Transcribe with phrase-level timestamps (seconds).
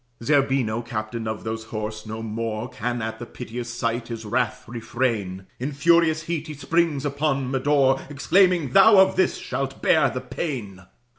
[0.23, 5.45] Zerbino, captain of those horse, no more Can at the piteous sight his wrath refrain;
[5.59, 10.87] In furious heat he springs, upon Medore, Exclaiming, "Thou of this shalt bear the pain."